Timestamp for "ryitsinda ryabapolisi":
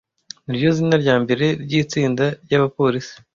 1.63-3.15